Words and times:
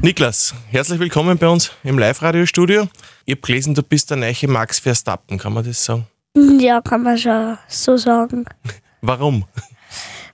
Niklas, 0.00 0.54
herzlich 0.70 1.00
willkommen 1.00 1.36
bei 1.38 1.48
uns 1.48 1.72
im 1.82 1.98
Live-Radio-Studio. 1.98 2.88
Ich 3.24 3.34
habe 3.34 3.40
gelesen, 3.40 3.74
du 3.74 3.82
bist 3.82 4.08
der 4.10 4.16
neue 4.16 4.46
Max 4.46 4.78
Verstappen, 4.78 5.38
kann 5.38 5.52
man 5.52 5.64
das 5.64 5.84
sagen? 5.84 6.06
Ja, 6.36 6.80
kann 6.80 7.02
man 7.02 7.18
schon 7.18 7.58
so 7.66 7.96
sagen. 7.96 8.44
Warum? 9.00 9.44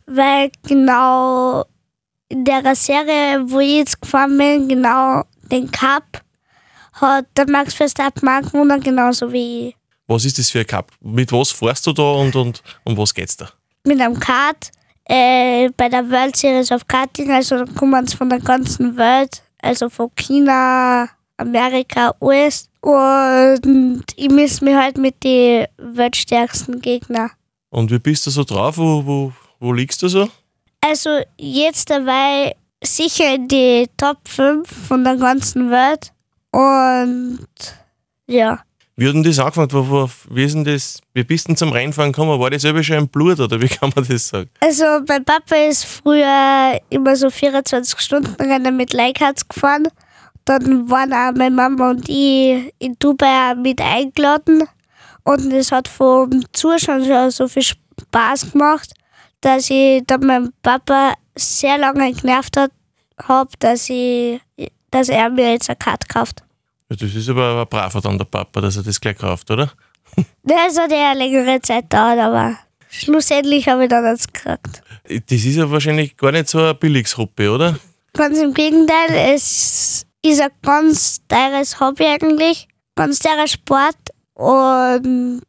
Weil 0.04 0.50
genau 0.66 1.64
in 2.28 2.44
der 2.44 2.76
Serie, 2.76 3.42
wo 3.46 3.58
ich 3.60 3.76
jetzt 3.76 4.02
gefahren 4.02 4.36
bin, 4.36 4.68
genau 4.68 5.24
den 5.50 5.70
Cup 5.70 6.22
hat 6.92 7.26
der 7.34 7.48
Max 7.48 7.72
Verstappen 7.72 8.28
auch 8.28 8.42
gewonnen, 8.42 8.82
genauso 8.82 9.32
wie 9.32 9.68
ich. 9.68 9.76
Was 10.06 10.26
ist 10.26 10.38
das 10.38 10.50
für 10.50 10.60
ein 10.60 10.66
Cup? 10.66 10.92
Mit 11.00 11.32
was 11.32 11.50
fährst 11.50 11.86
du 11.86 11.92
da 11.94 12.02
und, 12.02 12.36
und 12.36 12.62
um 12.84 12.98
was 12.98 13.14
geht's 13.14 13.38
da? 13.38 13.48
Mit 13.84 13.98
einem 13.98 14.20
Kart 14.20 14.70
äh, 15.06 15.70
bei 15.74 15.88
der 15.88 16.10
World 16.10 16.36
Series 16.36 16.70
of 16.70 16.86
Karting, 16.86 17.30
also 17.30 17.64
da 17.64 17.72
kommen 17.72 18.06
sie 18.06 18.16
von 18.16 18.28
der 18.28 18.40
ganzen 18.40 18.96
Welt, 18.98 19.42
also 19.64 19.88
von 19.88 20.10
China, 20.14 21.08
Amerika, 21.38 22.14
US. 22.20 22.68
Und 22.80 24.04
ich 24.16 24.30
muss 24.30 24.60
mich 24.60 24.74
halt 24.74 24.98
mit 24.98 25.24
den 25.24 25.66
weltstärksten 25.78 26.80
Gegnern. 26.80 27.30
Und 27.70 27.90
wie 27.90 27.98
bist 27.98 28.26
du 28.26 28.30
so 28.30 28.44
drauf? 28.44 28.76
Wo, 28.76 29.04
wo, 29.04 29.32
wo 29.58 29.72
liegst 29.72 30.02
du 30.02 30.08
so? 30.08 30.28
Also 30.80 31.20
jetzt 31.38 31.90
dabei 31.90 32.54
sicher 32.82 33.34
in 33.34 33.48
die 33.48 33.88
Top 33.96 34.18
5 34.28 34.68
von 34.88 35.02
der 35.02 35.16
ganzen 35.16 35.70
Welt. 35.70 36.12
Und 36.52 37.48
ja. 38.26 38.62
Wie 38.96 39.08
hat 39.08 39.14
denn 39.14 39.24
das 39.24 39.40
angefangen? 39.40 39.72
Wo, 39.72 40.08
wie, 40.30 40.44
ist 40.44 40.54
denn 40.54 40.64
das, 40.64 41.00
wie 41.14 41.24
bist 41.24 41.46
du 41.46 41.48
denn 41.48 41.56
zum 41.56 41.72
Rennfahren 41.72 42.12
gekommen? 42.12 42.38
War 42.38 42.50
das 42.50 42.62
selber 42.62 42.82
schon 42.82 42.96
im 42.96 43.08
Blut 43.08 43.40
oder 43.40 43.60
wie 43.60 43.68
kann 43.68 43.92
man 43.94 44.06
das 44.06 44.28
sagen? 44.28 44.48
Also 44.60 44.84
mein 45.08 45.24
Papa 45.24 45.56
ist 45.56 45.84
früher 45.84 46.80
immer 46.90 47.16
so 47.16 47.28
24 47.28 47.98
Stunden 47.98 48.34
Rennen 48.40 48.76
mit 48.76 48.92
Leihkarts 48.92 49.48
gefahren. 49.48 49.88
Dann 50.44 50.88
waren 50.88 51.12
auch 51.12 51.36
meine 51.36 51.54
Mama 51.54 51.90
und 51.90 52.08
ich 52.08 52.72
in 52.78 52.96
Dubai 53.00 53.54
mit 53.56 53.80
eingeladen. 53.80 54.62
Und 55.24 55.52
es 55.52 55.72
hat 55.72 55.88
vom 55.88 56.44
Zuschauen 56.52 57.04
schon 57.04 57.30
so 57.30 57.48
viel 57.48 57.62
Spaß 57.62 58.52
gemacht, 58.52 58.94
dass 59.40 59.70
ich 59.70 60.02
dann 60.06 60.24
meinem 60.24 60.52
Papa 60.62 61.14
sehr 61.34 61.78
lange 61.78 62.12
genervt 62.12 62.56
hat, 62.56 62.70
hab, 63.26 63.58
dass, 63.58 63.90
dass 64.90 65.08
er 65.08 65.30
mir 65.30 65.52
jetzt 65.52 65.68
eine 65.68 65.76
Karte 65.76 66.06
kauft. 66.06 66.44
Das 66.88 67.00
ist 67.02 67.28
aber 67.28 67.62
ein 67.62 67.68
braver 67.68 68.00
dann 68.00 68.18
der 68.18 68.24
Papa, 68.24 68.60
dass 68.60 68.76
er 68.76 68.82
das 68.82 69.00
gleich 69.00 69.16
kauft, 69.16 69.50
oder? 69.50 69.72
Das 70.44 70.78
hat 70.78 70.92
ja 70.92 71.12
längere 71.12 71.60
Zeit 71.60 71.90
gedauert, 71.90 72.18
aber 72.18 72.56
schlussendlich 72.88 73.66
habe 73.68 73.84
ich 73.84 73.88
dann 73.88 74.04
das 74.04 74.26
gekriegt. 74.26 74.82
Das 75.08 75.44
ist 75.44 75.56
ja 75.56 75.68
wahrscheinlich 75.70 76.16
gar 76.16 76.30
nicht 76.30 76.48
so 76.48 76.60
ein 76.60 76.76
Billigsruppe, 76.78 77.50
oder? 77.50 77.78
Ganz 78.12 78.38
im 78.38 78.54
Gegenteil, 78.54 79.34
es 79.34 80.06
ist 80.22 80.40
ein 80.40 80.50
ganz 80.62 81.20
teures 81.26 81.80
Hobby 81.80 82.04
eigentlich, 82.04 82.68
ganz 82.94 83.18
teurer 83.18 83.48
Sport 83.48 83.96
und 84.34 85.42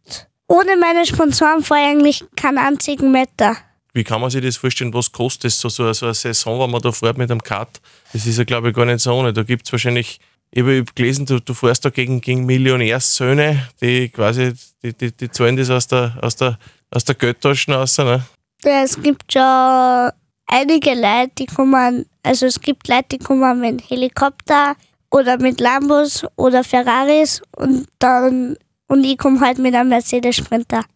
ohne 0.47 0.77
meine 0.77 1.05
Sponsoren 1.05 1.63
fahre 1.63 1.81
ich 1.81 1.87
eigentlich 1.87 2.25
keinen 2.35 2.57
einzigen 2.57 3.11
Meter. 3.11 3.57
Wie 3.93 4.03
kann 4.03 4.19
man 4.19 4.29
sich 4.29 4.41
das 4.43 4.57
vorstellen? 4.57 4.93
Was 4.93 5.11
kostet 5.11 5.51
so, 5.51 5.69
so, 5.69 5.91
so 5.93 6.07
eine 6.07 6.13
Saison, 6.13 6.59
wenn 6.59 6.69
man 6.69 6.81
da 6.81 6.91
fährt 6.91 7.17
mit 7.17 7.31
einem 7.31 7.41
Kart? 7.41 7.79
Das 8.11 8.25
ist 8.25 8.37
ja, 8.37 8.43
glaube 8.43 8.69
ich, 8.69 8.75
gar 8.75 8.85
nicht 8.85 8.99
so 8.99 9.13
ohne. 9.13 9.31
Da 9.31 9.43
gibt 9.43 9.65
es 9.65 9.71
wahrscheinlich, 9.71 10.19
ich 10.55 10.63
habe 10.63 10.85
gelesen, 10.95 11.25
du, 11.25 11.39
du 11.41 11.53
fährst 11.53 11.83
da 11.83 11.89
gegen, 11.89 12.21
gegen 12.21 12.45
Millionärssöhne, 12.45 13.67
die 13.81 14.07
quasi, 14.07 14.53
die, 14.81 14.93
die, 14.93 15.11
die 15.11 15.29
zahlen 15.29 15.57
das 15.57 15.69
aus 15.69 15.85
der, 15.85 16.17
aus 16.21 16.37
der, 16.37 16.57
aus 16.89 17.03
der 17.03 17.15
Geldtasche 17.15 17.73
raus. 17.73 17.97
Ne? 17.97 18.23
Ja, 18.63 18.83
es 18.83 19.01
gibt 19.01 19.33
schon 19.33 20.11
einige 20.47 20.93
Leute, 20.93 21.31
die 21.39 21.45
kommen, 21.45 22.05
also 22.23 22.45
es 22.45 22.61
gibt 22.61 22.87
Leute, 22.87 23.05
die 23.11 23.17
kommen 23.17 23.59
mit 23.59 23.89
Helikopter 23.89 24.77
oder 25.11 25.37
mit 25.37 25.59
Lambos 25.59 26.25
oder 26.37 26.63
Ferraris 26.63 27.41
und 27.57 27.87
dann 27.99 28.55
und 28.87 29.03
ich 29.03 29.17
komme 29.17 29.41
halt 29.41 29.57
mit 29.57 29.75
einem 29.75 29.89
Mercedes 29.89 30.37
Sprinter. 30.37 30.83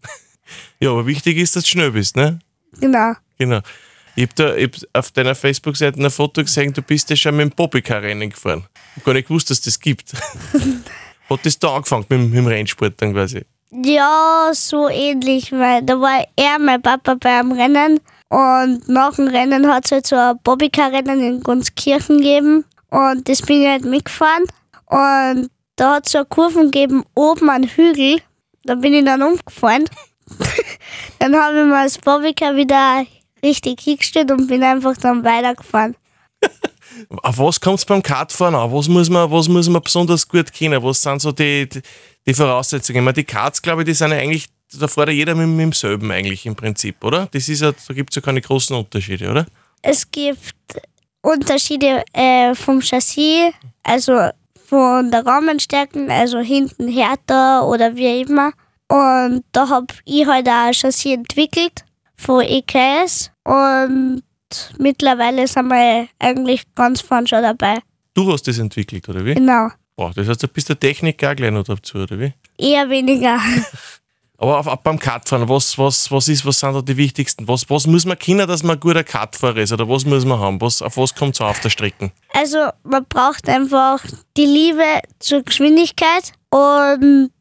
Ja, 0.79 0.89
aber 0.89 1.05
wichtig 1.05 1.37
ist, 1.37 1.55
dass 1.55 1.63
du 1.63 1.69
schnell 1.69 1.91
bist, 1.91 2.15
ne? 2.15 2.39
Genau. 2.79 3.13
Genau. 3.37 3.59
Ich 4.15 4.23
habe 4.23 4.33
da 4.35 4.55
ich 4.55 4.65
hab 4.93 4.99
auf 4.99 5.11
deiner 5.11 5.35
Facebook-Seite 5.35 5.99
ein 5.99 6.09
Foto 6.09 6.41
gesehen, 6.43 6.73
du 6.73 6.81
bist 6.81 7.09
ja 7.09 7.15
schon 7.15 7.35
mit 7.37 7.51
dem 7.51 7.55
Bobbycar-Rennen 7.55 8.29
gefahren. 8.29 8.65
Ich 8.95 9.01
habe 9.01 9.05
gar 9.05 9.13
nicht 9.13 9.27
gewusst, 9.27 9.49
dass 9.49 9.61
das 9.61 9.79
gibt. 9.79 10.13
Hat 11.29 11.39
das 11.45 11.59
da 11.59 11.75
angefangen 11.75 12.05
mit, 12.09 12.11
dem- 12.19 12.29
mit 12.29 12.37
dem 12.37 12.47
Rennsport 12.47 12.93
dann 13.01 13.13
quasi? 13.13 13.45
Ja, 13.71 14.49
so 14.53 14.89
ähnlich, 14.89 15.51
weil 15.51 15.83
da 15.83 15.99
war 16.01 16.25
er, 16.35 16.57
mein 16.59 16.81
Papa, 16.81 17.13
beim 17.15 17.51
Rennen 17.51 17.99
und 18.29 18.89
nach 18.89 19.15
dem 19.15 19.27
Rennen 19.27 19.67
hat 19.71 19.85
es 19.85 19.91
halt 19.91 20.07
so 20.07 20.15
ein 20.15 20.39
Bobbycar-Rennen 20.43 21.21
in 21.21 21.41
Gunskirchen 21.43 22.17
gegeben 22.17 22.65
und 22.89 23.29
das 23.29 23.43
bin 23.43 23.61
ich 23.61 23.67
halt 23.67 23.85
mitgefahren 23.85 24.45
und 24.87 25.49
da 25.75 25.95
hat 25.95 26.07
es 26.07 26.13
so 26.13 26.17
eine 26.17 26.25
Kurven 26.25 26.71
gegeben, 26.71 27.03
oben 27.13 27.47
einen 27.49 27.69
Hügel, 27.69 28.21
da 28.63 28.73
bin 28.75 28.93
ich 28.95 29.05
dann 29.05 29.21
umgefallen. 29.21 29.85
dann 31.19 31.35
habe 31.35 31.59
ich 31.59 31.65
mir 31.65 31.83
das 31.83 31.97
Bobbycar 31.99 32.55
wieder 32.55 33.05
richtig 33.43 33.81
hingestellt 33.81 34.31
und 34.31 34.47
bin 34.47 34.63
einfach 34.63 34.97
dann 34.97 35.23
weitergefahren. 35.23 35.95
Auf 37.23 37.37
was 37.37 37.59
kommt 37.59 37.79
es 37.79 37.85
beim 37.85 38.01
Kartfahren 38.01 38.55
an? 38.55 38.71
Was 38.71 38.87
muss, 38.87 39.09
man, 39.09 39.29
was 39.31 39.47
muss 39.47 39.69
man 39.69 39.81
besonders 39.81 40.27
gut 40.27 40.51
kennen? 40.51 40.81
Was 40.81 41.01
sind 41.01 41.21
so 41.21 41.31
die, 41.31 41.67
die, 41.67 41.81
die 42.25 42.33
Voraussetzungen? 42.33 42.99
Ich 42.99 43.03
meine, 43.03 43.13
die 43.13 43.23
Karts, 43.23 43.61
glaube 43.61 43.81
ich, 43.81 43.85
die 43.85 43.93
sind 43.93 44.11
ja 44.11 44.17
eigentlich, 44.17 44.47
da 44.77 44.87
fährt 44.87 45.09
ja 45.09 45.13
jeder 45.13 45.35
mit, 45.35 45.47
mit 45.47 45.59
demselben 45.59 46.11
eigentlich 46.11 46.45
im 46.45 46.55
Prinzip, 46.55 47.03
oder? 47.03 47.27
Das 47.31 47.47
ist 47.47 47.61
ja, 47.61 47.71
da 47.71 47.93
gibt 47.93 48.11
es 48.11 48.15
ja 48.15 48.21
keine 48.21 48.41
großen 48.41 48.75
Unterschiede, 48.75 49.29
oder? 49.29 49.45
Es 49.81 50.09
gibt 50.09 50.55
Unterschiede 51.21 52.03
äh, 52.13 52.55
vom 52.55 52.81
Chassis, 52.81 53.53
also 53.83 54.29
von 54.67 55.11
der 55.11 55.25
Rahmenstärken, 55.25 56.09
also 56.09 56.39
hinten 56.39 56.87
härter 56.87 57.67
oder 57.67 57.95
wie 57.95 58.21
immer. 58.21 58.51
Und 58.87 59.43
da 59.51 59.69
habe 59.69 59.87
ich 60.05 60.25
halt 60.25 60.47
auch 60.47 60.67
ein 60.67 60.73
Chassis 60.73 61.13
entwickelt 61.13 61.83
von 62.19 62.41
EKS 62.41 63.31
und 63.45 64.21
mittlerweile 64.77 65.47
sind 65.47 65.67
wir 65.67 66.07
eigentlich 66.19 66.63
ganz 66.75 67.01
vorne 67.01 67.27
schon 67.27 67.41
dabei. 67.41 67.79
Du 68.13 68.31
hast 68.31 68.47
das 68.47 68.59
entwickelt, 68.59 69.07
oder 69.07 69.25
wie? 69.25 69.35
Genau. 69.35 69.69
Boah, 69.95 70.11
das 70.13 70.27
heißt, 70.27 70.43
du 70.43 70.47
bist 70.47 70.69
der 70.69 70.79
Techniker 70.79 71.31
auch 71.31 71.35
gleich 71.35 71.51
noch 71.51 71.63
dazu, 71.63 71.99
oder 71.99 72.19
wie? 72.19 72.33
Eher 72.57 72.89
weniger. 72.89 73.39
Aber 74.37 74.57
auf, 74.57 74.67
auf 74.67 74.79
beim 74.81 74.97
Kartfahren, 74.97 75.49
was, 75.49 75.77
was, 75.77 76.09
was, 76.11 76.29
ist, 76.29 76.45
was 76.45 76.59
sind 76.59 76.73
da 76.73 76.81
die 76.81 76.95
wichtigsten? 76.95 77.47
Was, 77.47 77.69
was 77.69 77.85
muss 77.85 78.05
man 78.05 78.17
kennen, 78.17 78.47
dass 78.47 78.63
man 78.63 78.77
ein 78.77 78.79
guter 78.79 79.03
Kartfahrer 79.03 79.57
ist? 79.57 79.73
Oder 79.73 79.87
was 79.89 80.05
muss 80.05 80.23
man 80.23 80.39
haben? 80.39 80.61
Was, 80.61 80.81
auf 80.81 80.95
was 80.95 81.13
kommt 81.13 81.35
es 81.35 81.41
auf 81.41 81.59
der 81.59 81.69
Strecke? 81.69 82.11
Also 82.33 82.69
man 82.83 83.05
braucht 83.09 83.49
einfach 83.49 84.01
die 84.37 84.45
Liebe 84.45 85.01
zur 85.19 85.43
Geschwindigkeit 85.43 86.31
und 86.51 87.31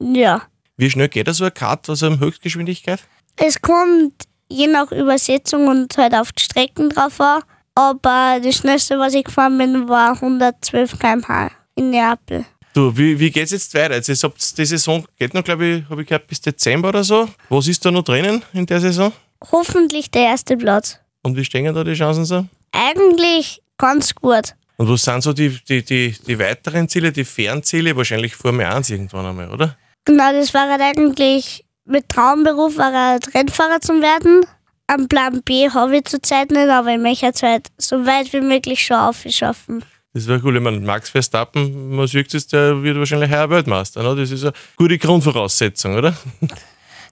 ja. 0.00 0.42
Wie 0.76 0.90
schnell 0.90 1.08
geht 1.08 1.28
da 1.28 1.34
so 1.34 1.44
ein 1.44 1.54
Kart, 1.54 1.88
also 1.88 2.08
in 2.08 2.18
Höchstgeschwindigkeit? 2.18 3.00
Es 3.36 3.60
kommt 3.60 4.12
je 4.48 4.66
nach 4.66 4.92
Übersetzung 4.92 5.68
und 5.68 5.96
halt 5.98 6.14
auf 6.14 6.32
die 6.32 6.42
Strecken 6.42 6.90
drauf 6.90 7.20
an. 7.20 7.42
Aber 7.74 8.40
das 8.42 8.56
schnellste, 8.56 8.98
was 8.98 9.14
ich 9.14 9.24
gefahren 9.24 9.58
bin, 9.58 9.88
war 9.88 10.12
112 10.12 10.98
km/h 10.98 11.50
in 11.74 11.90
Neapel. 11.90 12.44
Du, 12.72 12.96
wie, 12.96 13.18
wie 13.18 13.30
geht 13.30 13.44
es 13.44 13.50
jetzt 13.50 13.74
weiter? 13.74 13.94
Jetzt 13.94 14.08
ist, 14.08 14.24
habt 14.24 14.58
die 14.58 14.64
Saison 14.64 15.04
geht 15.18 15.34
noch, 15.34 15.44
glaube 15.44 15.66
ich, 15.66 15.88
habe 15.88 16.02
ich 16.02 16.08
gehört, 16.08 16.26
bis 16.26 16.40
Dezember 16.40 16.88
oder 16.88 17.04
so. 17.04 17.28
Was 17.48 17.68
ist 17.68 17.84
da 17.84 17.90
noch 17.90 18.02
drinnen 18.02 18.42
in 18.52 18.66
der 18.66 18.80
Saison? 18.80 19.12
Hoffentlich 19.52 20.10
der 20.10 20.22
erste 20.22 20.56
Platz. 20.56 20.98
Und 21.22 21.36
wie 21.36 21.44
stehen 21.44 21.72
da 21.72 21.84
die 21.84 21.94
Chancen 21.94 22.24
so? 22.24 22.46
Eigentlich 22.72 23.62
ganz 23.78 24.14
gut. 24.14 24.54
Und 24.76 24.88
was 24.88 25.02
sind 25.02 25.22
so 25.22 25.32
die, 25.32 25.56
die, 25.68 25.84
die, 25.84 26.16
die 26.26 26.38
weiteren 26.38 26.88
Ziele, 26.88 27.12
die 27.12 27.24
Fernziele? 27.24 27.96
Wahrscheinlich 27.96 28.34
Formel 28.34 28.66
1 28.66 28.90
irgendwann 28.90 29.26
einmal, 29.26 29.50
oder? 29.52 29.76
Genau, 30.04 30.32
das 30.32 30.52
war 30.52 30.68
halt 30.68 30.80
eigentlich 30.80 31.64
mit 31.84 32.08
Traumberuf, 32.08 32.76
war 32.78 32.92
halt 32.92 33.34
Rennfahrer 33.34 33.80
zu 33.80 34.00
werden. 34.00 34.46
Am 34.86 35.08
Plan 35.08 35.42
B 35.42 35.70
habe 35.70 35.96
ich 35.96 36.04
zurzeit 36.04 36.50
nicht, 36.50 36.68
aber 36.68 36.90
ich 36.90 36.98
möchte 36.98 37.26
jetzt 37.26 37.42
halt 37.42 37.68
so 37.78 38.04
weit 38.06 38.32
wie 38.32 38.40
möglich 38.40 38.84
schon 38.84 38.96
aufschaffen. 38.98 39.84
Das 40.12 40.28
wäre 40.28 40.40
cool. 40.44 40.56
Ich 40.56 40.62
meine, 40.62 40.78
Max 40.80 41.10
Verstappen, 41.10 41.96
man 41.96 42.06
sieht 42.06 42.32
es, 42.34 42.46
der 42.46 42.82
wird 42.82 42.96
wahrscheinlich 42.98 43.30
heuer 43.30 43.50
Weltmeister. 43.50 44.02
Ne? 44.02 44.14
Das 44.14 44.30
ist 44.30 44.44
eine 44.44 44.52
gute 44.76 44.98
Grundvoraussetzung, 44.98 45.96
oder? 45.96 46.14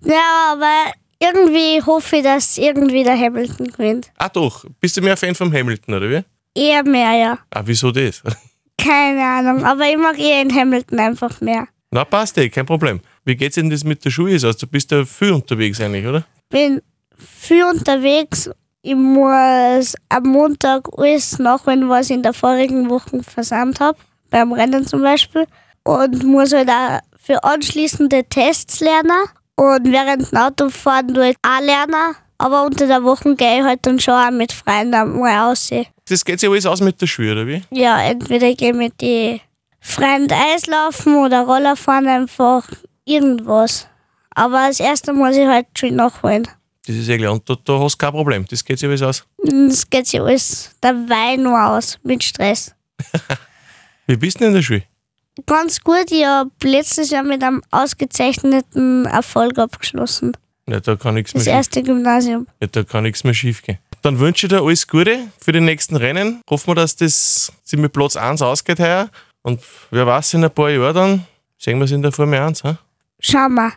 Ja, 0.05 0.55
aber 0.55 0.93
irgendwie 1.21 1.81
hoffe 1.81 2.17
ich, 2.17 2.23
dass 2.25 2.59
irgendwie 2.59 3.05
der 3.05 3.17
Hamilton 3.17 3.69
gewinnt. 3.69 4.11
Ah 4.17 4.29
doch, 4.29 4.65
bist 4.81 4.97
du 4.97 5.01
mehr 5.01 5.17
Fan 5.17 5.37
vom 5.37 5.53
Hamilton, 5.53 5.95
oder 5.95 6.11
wie? 6.11 6.25
Eher 6.61 6.83
mehr, 6.83 7.13
ja. 7.13 7.39
Ah, 7.51 7.63
wieso 7.65 7.93
das? 7.93 8.21
Keine 8.79 9.23
Ahnung, 9.25 9.65
aber 9.65 9.89
ich 9.89 9.97
mag 9.97 10.19
eher 10.19 10.43
in 10.43 10.53
Hamilton 10.53 10.99
einfach 10.99 11.41
mehr. 11.41 11.69
Na, 11.93 12.05
passt 12.05 12.37
eh, 12.39 12.49
kein 12.49 12.67
Problem. 12.67 13.01
Wie 13.25 13.37
geht's 13.37 13.55
denn 13.55 13.71
das 13.71 13.85
mit 13.85 14.05
der 14.05 14.11
Schule 14.11 14.37
aus? 14.37 14.57
Du 14.57 14.67
bist 14.67 14.91
ja 14.91 15.05
viel 15.05 15.33
unterwegs 15.33 15.81
eigentlich, 15.81 16.07
oder? 16.07 16.25
Bin 16.49 16.83
viel 17.17 17.65
unterwegs. 17.65 18.51
Ich 18.83 18.97
muss 18.97 19.95
am 20.09 20.25
Montag 20.25 20.89
alles 20.97 21.39
nachholen, 21.39 21.89
was 21.89 22.11
ich 22.11 22.17
in 22.17 22.23
der 22.23 22.33
vorigen 22.33 22.91
Woche 22.91 23.23
versandt 23.23 23.79
habe, 23.79 23.97
beim 24.31 24.53
Rennen 24.53 24.87
zum 24.87 25.03
Beispiel. 25.03 25.47
Und 25.85 26.25
muss 26.25 26.53
halt 26.53 26.69
auch 26.69 26.99
für 27.21 27.43
anschließende 27.45 28.25
Tests 28.25 28.81
lernen. 28.81 29.25
Und 29.55 29.93
während 29.93 30.33
dem 30.33 30.39
Autofahren 30.39 31.15
tue 31.15 31.31
ich 31.31 31.37
auch 31.47 31.61
lernen. 31.61 32.17
Aber 32.39 32.65
unter 32.65 32.89
der 32.89 33.05
Woche 33.05 33.37
gehe 33.37 33.59
ich 33.59 33.65
halt 33.65 33.87
dann 33.87 34.01
schon 34.01 34.15
auch 34.15 34.33
mit 34.33 34.51
Freunden 34.51 35.21
mal 35.21 35.53
aussehen. 35.53 35.87
Das 36.09 36.25
geht 36.25 36.41
sich 36.41 36.49
alles 36.49 36.67
aus 36.67 36.81
mit 36.81 37.01
der 37.01 37.07
Schule, 37.07 37.33
oder 37.33 37.47
wie? 37.47 37.63
Ja, 37.71 38.03
entweder 38.03 38.53
gehe 38.55 38.71
ich 38.71 38.77
mit 38.77 39.01
die 39.01 39.41
Freund 39.81 40.33
Eislaufen 40.33 41.15
oder 41.17 41.43
Roller 41.43 41.77
fahren, 41.77 42.09
einfach 42.09 42.69
irgendwas. 43.05 43.87
Aber 44.35 44.67
das 44.69 44.81
erste 44.81 45.13
muss 45.13 45.37
ich 45.37 45.47
halt 45.47 45.67
schon 45.77 45.95
nachholen. 45.97 46.49
Das 46.87 46.97
ist 46.97 47.07
ja 47.09 47.17
klar. 47.17 47.33
Und 47.33 47.49
da, 47.49 47.55
da 47.65 47.79
hast 47.79 47.95
du 47.95 47.99
kein 47.99 48.13
Problem. 48.13 48.45
Das 48.49 48.65
geht 48.65 48.79
sich 48.79 48.89
alles 48.89 49.03
aus. 49.03 49.25
Das 49.39 49.89
geht 49.89 50.07
sich 50.07 50.21
alles 50.21 50.71
dabei 50.81 51.37
nur 51.37 51.61
aus, 51.63 51.99
mit 52.03 52.25
Stress. 52.25 52.75
Wie 54.07 54.17
bist 54.17 54.37
du 54.37 54.41
denn 54.41 54.49
in 54.49 54.55
der 54.55 54.63
Schule? 54.63 54.83
Ganz 55.47 55.81
gut, 55.81 56.11
ich 56.11 56.25
habe 56.27 56.51
letztes 56.65 57.11
Jahr 57.11 57.23
mit 57.23 57.43
einem 57.43 57.63
ausgezeichneten 57.71 59.07
Erfolg 59.07 59.59
abgeschlossen. 59.59 60.37
Ja, 60.69 60.81
da 60.81 60.97
kann 60.97 61.15
nichts 61.15 61.35
mehr 61.35 61.41
Das 61.41 61.47
erste 61.47 61.83
Gymnasium. 61.83 62.47
ja, 62.61 62.67
da 62.67 62.85
kann 62.85 63.05
nichts 63.05 63.25
mehr 63.25 63.35
schief 63.35 63.63
gehen. 63.63 63.79
Dann 64.03 64.19
wünsche 64.19 64.47
ich 64.47 64.51
dir 64.51 64.63
alles 64.63 64.87
Gute 64.87 65.19
für 65.41 65.53
die 65.53 65.61
nächsten 65.61 65.97
Rennen. 65.97 66.43
Hoffen 66.51 66.69
wir, 66.69 66.75
dass 66.75 66.97
das 66.97 67.53
sich 67.63 67.79
mit 67.79 67.93
Platz 67.93 68.17
1 68.17 68.43
ausgeht 68.43 68.79
heuer. 68.81 69.09
Und 69.43 69.61
wer 69.91 70.07
weiß, 70.07 70.35
in 70.35 70.45
ein 70.45 70.51
paar 70.51 70.71
Jahren 70.71 70.95
dann 70.95 71.27
sehen 71.59 71.79
wir 71.79 71.85
es 71.85 71.93
in 71.93 72.03
der 72.03 72.13
Formel 72.13 72.39
1. 72.41 72.63
He? 72.63 72.75
Schauen 73.25 73.55
wir. 73.55 73.73